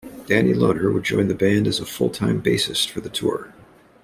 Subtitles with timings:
[0.25, 3.53] Danny Lohner would join the band as full-time bassist for the tour.